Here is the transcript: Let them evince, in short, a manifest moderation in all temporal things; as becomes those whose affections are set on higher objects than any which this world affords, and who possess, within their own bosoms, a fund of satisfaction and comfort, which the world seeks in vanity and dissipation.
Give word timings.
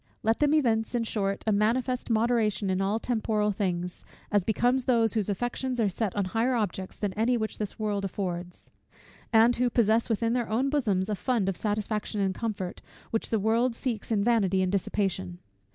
Let 0.23 0.39
them 0.39 0.55
evince, 0.55 0.95
in 0.95 1.03
short, 1.03 1.43
a 1.45 1.51
manifest 1.51 2.09
moderation 2.09 2.71
in 2.71 2.81
all 2.81 2.97
temporal 2.97 3.51
things; 3.51 4.03
as 4.31 4.43
becomes 4.43 4.85
those 4.85 5.13
whose 5.13 5.29
affections 5.29 5.79
are 5.79 5.89
set 5.89 6.15
on 6.15 6.25
higher 6.25 6.55
objects 6.55 6.97
than 6.97 7.13
any 7.13 7.37
which 7.37 7.59
this 7.59 7.77
world 7.77 8.03
affords, 8.03 8.71
and 9.31 9.55
who 9.57 9.69
possess, 9.69 10.09
within 10.09 10.33
their 10.33 10.49
own 10.49 10.71
bosoms, 10.71 11.07
a 11.07 11.13
fund 11.13 11.47
of 11.47 11.55
satisfaction 11.55 12.19
and 12.19 12.33
comfort, 12.33 12.81
which 13.11 13.29
the 13.29 13.37
world 13.37 13.75
seeks 13.75 14.11
in 14.11 14.23
vanity 14.23 14.63
and 14.63 14.71
dissipation. 14.71 15.37